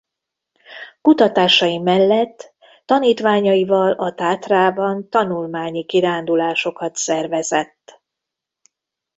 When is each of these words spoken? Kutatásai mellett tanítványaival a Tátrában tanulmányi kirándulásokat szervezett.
Kutatásai 1.01 1.77
mellett 1.77 2.53
tanítványaival 2.85 3.91
a 3.91 4.13
Tátrában 4.13 5.09
tanulmányi 5.09 5.85
kirándulásokat 5.85 6.95
szervezett. 6.97 8.01